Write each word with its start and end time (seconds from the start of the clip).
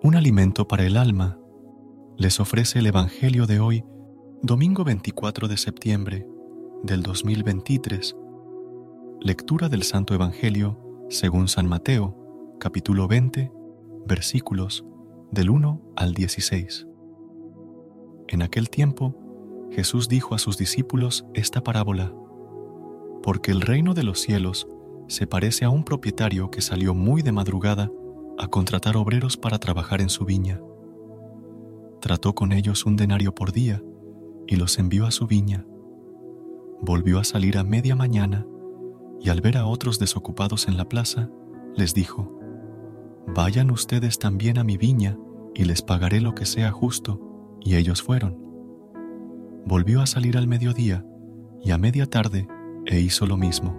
Un 0.00 0.14
alimento 0.14 0.68
para 0.68 0.84
el 0.84 0.96
alma, 0.96 1.38
les 2.16 2.38
ofrece 2.38 2.78
el 2.78 2.86
Evangelio 2.86 3.46
de 3.46 3.58
hoy, 3.58 3.84
domingo 4.42 4.84
24 4.84 5.48
de 5.48 5.56
septiembre 5.56 6.26
del 6.84 7.02
2023. 7.02 8.16
Lectura 9.20 9.68
del 9.68 9.82
Santo 9.82 10.14
Evangelio 10.14 10.78
según 11.10 11.48
San 11.48 11.66
Mateo, 11.66 12.56
capítulo 12.60 13.08
20, 13.08 13.50
versículos 14.06 14.84
del 15.32 15.50
1 15.50 15.82
al 15.96 16.14
16. 16.14 16.86
En 18.28 18.42
aquel 18.42 18.70
tiempo, 18.70 19.16
Jesús 19.72 20.08
dijo 20.08 20.36
a 20.36 20.38
sus 20.38 20.56
discípulos 20.58 21.26
esta 21.34 21.64
parábola, 21.64 22.14
porque 23.20 23.50
el 23.50 23.62
reino 23.62 23.94
de 23.94 24.04
los 24.04 24.20
cielos 24.20 24.68
se 25.08 25.26
parece 25.26 25.64
a 25.64 25.70
un 25.70 25.82
propietario 25.82 26.52
que 26.52 26.60
salió 26.60 26.94
muy 26.94 27.22
de 27.22 27.32
madrugada 27.32 27.90
a 28.38 28.48
contratar 28.48 28.96
obreros 28.96 29.36
para 29.36 29.58
trabajar 29.58 30.00
en 30.00 30.08
su 30.08 30.24
viña. 30.24 30.60
Trató 32.00 32.34
con 32.34 32.52
ellos 32.52 32.86
un 32.86 32.96
denario 32.96 33.34
por 33.34 33.52
día 33.52 33.82
y 34.46 34.56
los 34.56 34.78
envió 34.78 35.06
a 35.06 35.10
su 35.10 35.26
viña. 35.26 35.66
Volvió 36.80 37.18
a 37.18 37.24
salir 37.24 37.58
a 37.58 37.64
media 37.64 37.96
mañana 37.96 38.46
y 39.20 39.30
al 39.30 39.40
ver 39.40 39.56
a 39.56 39.66
otros 39.66 39.98
desocupados 39.98 40.68
en 40.68 40.76
la 40.76 40.88
plaza, 40.88 41.28
les 41.74 41.92
dijo, 41.94 42.38
Vayan 43.34 43.70
ustedes 43.70 44.18
también 44.18 44.58
a 44.58 44.64
mi 44.64 44.76
viña 44.76 45.18
y 45.54 45.64
les 45.64 45.82
pagaré 45.82 46.20
lo 46.20 46.34
que 46.34 46.46
sea 46.46 46.70
justo. 46.70 47.20
Y 47.60 47.74
ellos 47.74 48.02
fueron. 48.02 48.38
Volvió 49.66 50.00
a 50.00 50.06
salir 50.06 50.38
al 50.38 50.46
mediodía 50.46 51.04
y 51.60 51.72
a 51.72 51.78
media 51.78 52.06
tarde 52.06 52.48
e 52.86 53.00
hizo 53.00 53.26
lo 53.26 53.36
mismo. 53.36 53.76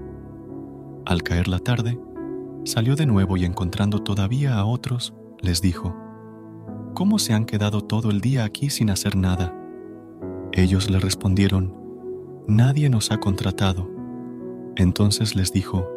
Al 1.06 1.24
caer 1.24 1.48
la 1.48 1.60
tarde, 1.60 1.98
Salió 2.70 2.96
de 2.96 3.08
nuevo 3.08 3.36
y 3.36 3.46
encontrando 3.46 4.04
todavía 4.04 4.60
a 4.60 4.64
otros, 4.64 5.16
les 5.42 5.60
dijo, 5.60 5.96
¿Cómo 6.94 7.18
se 7.18 7.34
han 7.34 7.46
quedado 7.46 7.82
todo 7.82 8.12
el 8.12 8.22
día 8.22 8.44
aquí 8.44 8.70
sin 8.70 8.92
hacer 8.92 9.16
nada? 9.16 9.60
Ellos 10.52 10.88
le 10.88 11.00
respondieron, 11.00 11.74
Nadie 12.48 12.92
nos 12.92 13.10
ha 13.10 13.20
contratado. 13.20 13.90
Entonces 14.76 15.36
les 15.36 15.52
dijo, 15.52 15.90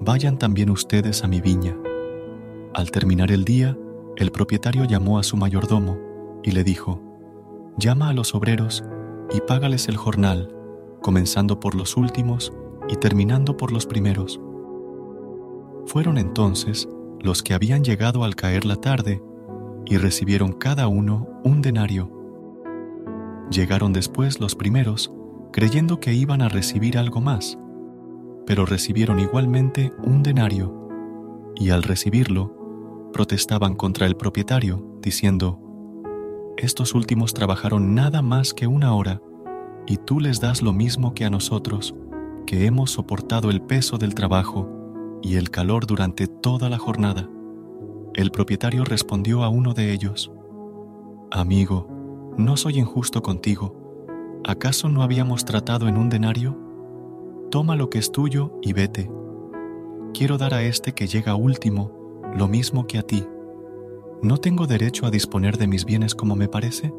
Vayan 0.00 0.36
también 0.36 0.70
ustedes 0.70 1.22
a 1.22 1.28
mi 1.28 1.40
viña. 1.40 1.76
Al 2.74 2.90
terminar 2.90 3.30
el 3.30 3.44
día, 3.44 3.78
el 4.16 4.32
propietario 4.32 4.86
llamó 4.86 5.20
a 5.20 5.22
su 5.22 5.36
mayordomo 5.36 5.96
y 6.42 6.50
le 6.50 6.64
dijo, 6.64 7.00
Llama 7.78 8.08
a 8.08 8.14
los 8.14 8.34
obreros 8.34 8.82
y 9.32 9.40
págales 9.42 9.86
el 9.86 9.96
jornal, 9.96 10.52
comenzando 11.02 11.60
por 11.60 11.76
los 11.76 11.96
últimos 11.96 12.52
y 12.88 12.96
terminando 12.96 13.56
por 13.56 13.70
los 13.70 13.86
primeros 13.86 14.40
fueron 15.86 16.18
entonces 16.18 16.88
los 17.20 17.42
que 17.42 17.54
habían 17.54 17.84
llegado 17.84 18.24
al 18.24 18.34
caer 18.34 18.64
la 18.64 18.76
tarde 18.76 19.22
y 19.86 19.96
recibieron 19.96 20.52
cada 20.52 20.88
uno 20.88 21.28
un 21.44 21.62
denario. 21.62 22.10
Llegaron 23.50 23.92
después 23.92 24.40
los 24.40 24.54
primeros, 24.54 25.12
creyendo 25.52 26.00
que 26.00 26.14
iban 26.14 26.42
a 26.42 26.48
recibir 26.48 26.96
algo 26.96 27.20
más, 27.20 27.58
pero 28.46 28.64
recibieron 28.64 29.18
igualmente 29.18 29.92
un 30.02 30.22
denario, 30.22 30.88
y 31.56 31.70
al 31.70 31.82
recibirlo, 31.82 33.10
protestaban 33.12 33.74
contra 33.74 34.06
el 34.06 34.16
propietario, 34.16 34.98
diciendo, 35.02 35.58
Estos 36.56 36.94
últimos 36.94 37.34
trabajaron 37.34 37.94
nada 37.94 38.22
más 38.22 38.54
que 38.54 38.66
una 38.66 38.94
hora, 38.94 39.20
y 39.86 39.96
tú 39.96 40.20
les 40.20 40.40
das 40.40 40.62
lo 40.62 40.72
mismo 40.72 41.12
que 41.14 41.24
a 41.24 41.30
nosotros, 41.30 41.94
que 42.46 42.66
hemos 42.66 42.92
soportado 42.92 43.50
el 43.50 43.60
peso 43.60 43.98
del 43.98 44.14
trabajo 44.14 44.79
y 45.22 45.36
el 45.36 45.50
calor 45.50 45.86
durante 45.86 46.26
toda 46.26 46.68
la 46.68 46.78
jornada. 46.78 47.28
El 48.14 48.30
propietario 48.30 48.84
respondió 48.84 49.44
a 49.44 49.48
uno 49.48 49.74
de 49.74 49.92
ellos, 49.92 50.32
Amigo, 51.30 51.86
no 52.36 52.56
soy 52.56 52.78
injusto 52.78 53.22
contigo. 53.22 53.76
¿Acaso 54.44 54.88
no 54.88 55.02
habíamos 55.02 55.44
tratado 55.44 55.86
en 55.88 55.96
un 55.96 56.08
denario? 56.08 56.58
Toma 57.50 57.76
lo 57.76 57.90
que 57.90 57.98
es 57.98 58.10
tuyo 58.10 58.58
y 58.62 58.72
vete. 58.72 59.10
Quiero 60.12 60.38
dar 60.38 60.54
a 60.54 60.62
este 60.62 60.92
que 60.92 61.06
llega 61.06 61.34
último 61.34 62.00
lo 62.36 62.48
mismo 62.48 62.86
que 62.86 62.98
a 62.98 63.02
ti. 63.02 63.26
¿No 64.22 64.38
tengo 64.38 64.66
derecho 64.66 65.06
a 65.06 65.10
disponer 65.10 65.56
de 65.56 65.66
mis 65.66 65.84
bienes 65.84 66.14
como 66.14 66.36
me 66.36 66.48
parece? 66.48 66.92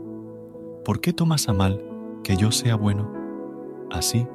¿Por 0.83 0.99
qué 0.99 1.13
tomas 1.13 1.47
a 1.47 1.53
mal 1.53 1.83
que 2.23 2.35
yo 2.35 2.51
sea 2.51 2.75
bueno? 2.75 3.11
Así, 3.91 4.27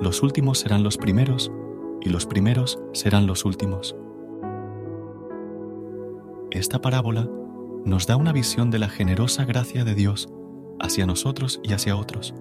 los 0.00 0.22
últimos 0.22 0.58
serán 0.58 0.82
los 0.82 0.96
primeros 0.96 1.50
y 2.00 2.08
los 2.10 2.26
primeros 2.26 2.78
serán 2.92 3.26
los 3.26 3.44
últimos. 3.44 3.96
Esta 6.50 6.80
parábola 6.80 7.28
nos 7.84 8.06
da 8.06 8.16
una 8.16 8.32
visión 8.32 8.70
de 8.70 8.78
la 8.78 8.88
generosa 8.88 9.44
gracia 9.44 9.84
de 9.84 9.94
Dios 9.94 10.28
hacia 10.80 11.06
nosotros 11.06 11.60
y 11.62 11.72
hacia 11.72 11.96
otros. 11.96 12.34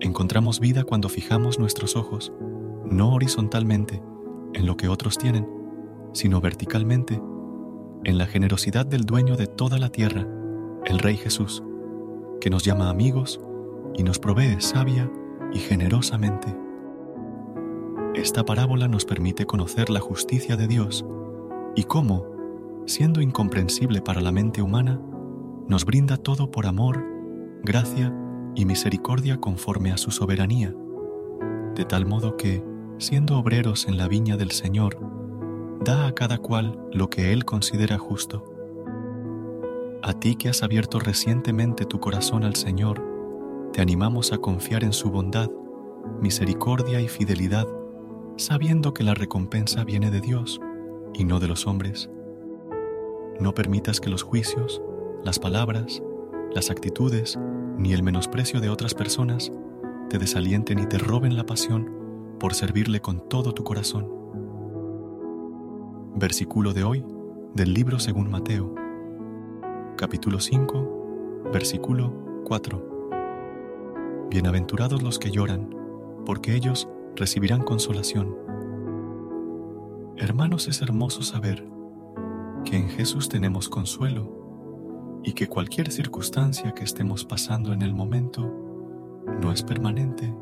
Encontramos 0.00 0.60
vida 0.60 0.84
cuando 0.84 1.08
fijamos 1.08 1.58
nuestros 1.58 1.96
ojos, 1.96 2.32
no 2.84 3.12
horizontalmente, 3.12 4.02
en 4.54 4.66
lo 4.66 4.76
que 4.76 4.88
otros 4.88 5.18
tienen, 5.18 5.46
sino 6.12 6.40
verticalmente, 6.40 7.20
en 8.04 8.18
la 8.18 8.26
generosidad 8.26 8.86
del 8.86 9.02
dueño 9.04 9.36
de 9.36 9.46
toda 9.46 9.78
la 9.78 9.90
tierra, 9.90 10.26
el 10.86 10.98
Rey 10.98 11.16
Jesús, 11.16 11.62
que 12.40 12.50
nos 12.50 12.64
llama 12.64 12.88
amigos 12.88 13.40
y 13.94 14.02
nos 14.02 14.18
provee 14.18 14.56
sabia 14.60 15.10
y 15.52 15.58
generosamente. 15.58 16.48
Esta 18.20 18.44
parábola 18.44 18.86
nos 18.86 19.06
permite 19.06 19.46
conocer 19.46 19.88
la 19.88 19.98
justicia 19.98 20.54
de 20.54 20.68
Dios 20.68 21.06
y 21.74 21.84
cómo, 21.84 22.26
siendo 22.84 23.22
incomprensible 23.22 24.02
para 24.02 24.20
la 24.20 24.30
mente 24.30 24.60
humana, 24.60 25.00
nos 25.66 25.86
brinda 25.86 26.18
todo 26.18 26.50
por 26.50 26.66
amor, 26.66 27.02
gracia 27.62 28.14
y 28.54 28.66
misericordia 28.66 29.38
conforme 29.38 29.90
a 29.90 29.96
su 29.96 30.10
soberanía, 30.10 30.74
de 31.74 31.86
tal 31.86 32.04
modo 32.04 32.36
que, 32.36 32.62
siendo 32.98 33.38
obreros 33.38 33.88
en 33.88 33.96
la 33.96 34.06
viña 34.06 34.36
del 34.36 34.50
Señor, 34.50 34.98
da 35.82 36.06
a 36.06 36.14
cada 36.14 36.36
cual 36.36 36.78
lo 36.92 37.08
que 37.08 37.32
Él 37.32 37.46
considera 37.46 37.96
justo. 37.96 38.44
A 40.02 40.12
ti 40.12 40.36
que 40.36 40.50
has 40.50 40.62
abierto 40.62 41.00
recientemente 41.00 41.86
tu 41.86 42.00
corazón 42.00 42.44
al 42.44 42.56
Señor, 42.56 43.02
te 43.72 43.80
animamos 43.80 44.34
a 44.34 44.36
confiar 44.36 44.84
en 44.84 44.92
su 44.92 45.10
bondad, 45.10 45.50
misericordia 46.20 47.00
y 47.00 47.08
fidelidad 47.08 47.79
sabiendo 48.40 48.94
que 48.94 49.04
la 49.04 49.12
recompensa 49.12 49.84
viene 49.84 50.10
de 50.10 50.22
Dios 50.22 50.62
y 51.12 51.24
no 51.24 51.40
de 51.40 51.48
los 51.48 51.66
hombres. 51.66 52.08
No 53.38 53.52
permitas 53.52 54.00
que 54.00 54.08
los 54.08 54.22
juicios, 54.22 54.80
las 55.22 55.38
palabras, 55.38 56.02
las 56.54 56.70
actitudes, 56.70 57.38
ni 57.76 57.92
el 57.92 58.02
menosprecio 58.02 58.60
de 58.60 58.70
otras 58.70 58.94
personas 58.94 59.52
te 60.08 60.18
desalienten 60.18 60.78
y 60.78 60.86
te 60.86 60.96
roben 60.96 61.36
la 61.36 61.44
pasión 61.44 61.90
por 62.40 62.54
servirle 62.54 63.00
con 63.00 63.28
todo 63.28 63.52
tu 63.52 63.62
corazón. 63.62 64.08
Versículo 66.16 66.72
de 66.72 66.84
hoy 66.84 67.04
del 67.54 67.74
libro 67.74 67.98
según 67.98 68.30
Mateo, 68.30 68.74
capítulo 69.98 70.40
5, 70.40 71.42
versículo 71.52 72.42
4. 72.46 74.28
Bienaventurados 74.30 75.02
los 75.02 75.18
que 75.18 75.30
lloran, 75.30 75.76
porque 76.24 76.54
ellos 76.54 76.88
recibirán 77.16 77.62
consolación. 77.62 78.36
Hermanos, 80.16 80.68
es 80.68 80.82
hermoso 80.82 81.22
saber 81.22 81.66
que 82.64 82.76
en 82.76 82.88
Jesús 82.88 83.28
tenemos 83.28 83.68
consuelo 83.68 85.20
y 85.24 85.32
que 85.32 85.48
cualquier 85.48 85.90
circunstancia 85.90 86.72
que 86.72 86.84
estemos 86.84 87.24
pasando 87.24 87.72
en 87.72 87.82
el 87.82 87.94
momento 87.94 88.52
no 89.40 89.52
es 89.52 89.62
permanente, 89.62 90.34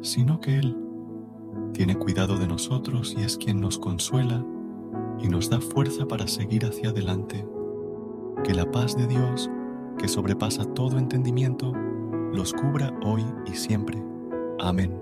sino 0.00 0.40
que 0.40 0.58
Él 0.58 0.76
tiene 1.72 1.96
cuidado 1.96 2.38
de 2.38 2.46
nosotros 2.46 3.14
y 3.16 3.22
es 3.22 3.36
quien 3.36 3.60
nos 3.60 3.78
consuela 3.78 4.44
y 5.20 5.28
nos 5.28 5.50
da 5.50 5.60
fuerza 5.60 6.06
para 6.06 6.26
seguir 6.26 6.64
hacia 6.64 6.90
adelante. 6.90 7.46
Que 8.44 8.54
la 8.54 8.70
paz 8.70 8.96
de 8.96 9.06
Dios, 9.06 9.50
que 9.98 10.08
sobrepasa 10.08 10.64
todo 10.64 10.98
entendimiento, 10.98 11.72
los 12.32 12.52
cubra 12.52 12.92
hoy 13.04 13.24
y 13.46 13.54
siempre. 13.54 14.02
Amén. 14.60 15.01